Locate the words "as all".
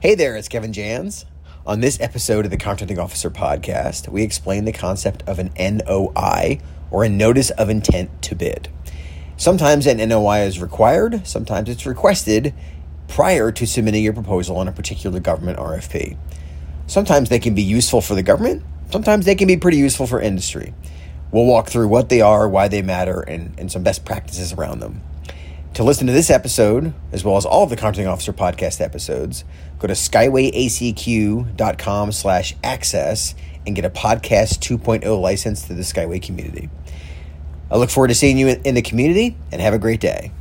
27.36-27.62